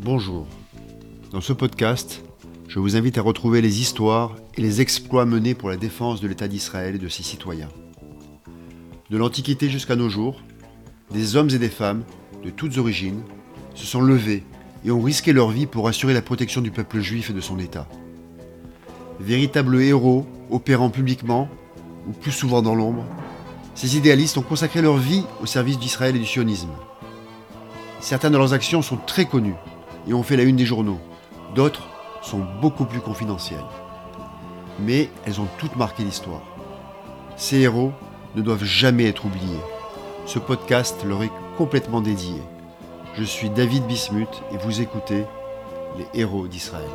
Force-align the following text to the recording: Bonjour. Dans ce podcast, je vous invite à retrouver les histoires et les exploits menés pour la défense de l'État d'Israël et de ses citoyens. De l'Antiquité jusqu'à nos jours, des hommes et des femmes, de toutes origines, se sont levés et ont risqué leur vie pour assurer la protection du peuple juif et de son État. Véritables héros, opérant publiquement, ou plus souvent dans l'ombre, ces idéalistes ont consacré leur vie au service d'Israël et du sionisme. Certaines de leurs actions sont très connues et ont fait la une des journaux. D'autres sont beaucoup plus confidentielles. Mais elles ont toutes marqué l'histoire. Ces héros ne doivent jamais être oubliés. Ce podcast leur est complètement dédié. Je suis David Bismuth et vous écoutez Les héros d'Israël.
Bonjour. 0.00 0.46
Dans 1.32 1.40
ce 1.40 1.52
podcast, 1.52 2.22
je 2.68 2.78
vous 2.78 2.94
invite 2.94 3.18
à 3.18 3.22
retrouver 3.22 3.60
les 3.60 3.80
histoires 3.80 4.36
et 4.56 4.62
les 4.62 4.80
exploits 4.80 5.24
menés 5.24 5.56
pour 5.56 5.70
la 5.70 5.76
défense 5.76 6.20
de 6.20 6.28
l'État 6.28 6.46
d'Israël 6.46 6.94
et 6.94 7.00
de 7.00 7.08
ses 7.08 7.24
citoyens. 7.24 7.68
De 9.10 9.18
l'Antiquité 9.18 9.68
jusqu'à 9.68 9.96
nos 9.96 10.08
jours, 10.08 10.40
des 11.10 11.34
hommes 11.34 11.50
et 11.50 11.58
des 11.58 11.68
femmes, 11.68 12.04
de 12.44 12.50
toutes 12.50 12.78
origines, 12.78 13.22
se 13.74 13.86
sont 13.86 14.00
levés 14.00 14.44
et 14.84 14.92
ont 14.92 15.02
risqué 15.02 15.32
leur 15.32 15.50
vie 15.50 15.66
pour 15.66 15.88
assurer 15.88 16.14
la 16.14 16.22
protection 16.22 16.60
du 16.60 16.70
peuple 16.70 17.00
juif 17.00 17.30
et 17.30 17.34
de 17.34 17.40
son 17.40 17.58
État. 17.58 17.88
Véritables 19.18 19.82
héros, 19.82 20.26
opérant 20.48 20.90
publiquement, 20.90 21.48
ou 22.08 22.12
plus 22.12 22.30
souvent 22.32 22.62
dans 22.62 22.76
l'ombre, 22.76 23.04
ces 23.74 23.96
idéalistes 23.96 24.38
ont 24.38 24.42
consacré 24.42 24.80
leur 24.80 24.96
vie 24.96 25.24
au 25.42 25.46
service 25.46 25.80
d'Israël 25.80 26.14
et 26.14 26.20
du 26.20 26.26
sionisme. 26.26 26.70
Certaines 27.98 28.32
de 28.32 28.38
leurs 28.38 28.52
actions 28.52 28.80
sont 28.80 28.96
très 28.96 29.24
connues 29.24 29.56
et 30.08 30.14
ont 30.14 30.22
fait 30.22 30.36
la 30.36 30.42
une 30.42 30.56
des 30.56 30.66
journaux. 30.66 31.00
D'autres 31.54 31.88
sont 32.22 32.44
beaucoup 32.60 32.84
plus 32.84 33.00
confidentielles. 33.00 33.64
Mais 34.80 35.10
elles 35.24 35.40
ont 35.40 35.48
toutes 35.58 35.76
marqué 35.76 36.02
l'histoire. 36.02 36.42
Ces 37.36 37.60
héros 37.60 37.92
ne 38.34 38.42
doivent 38.42 38.64
jamais 38.64 39.06
être 39.06 39.26
oubliés. 39.26 39.60
Ce 40.26 40.38
podcast 40.38 41.04
leur 41.04 41.22
est 41.22 41.32
complètement 41.56 42.00
dédié. 42.00 42.42
Je 43.16 43.24
suis 43.24 43.50
David 43.50 43.86
Bismuth 43.86 44.42
et 44.52 44.58
vous 44.58 44.80
écoutez 44.80 45.24
Les 45.96 46.20
héros 46.20 46.46
d'Israël. 46.46 46.88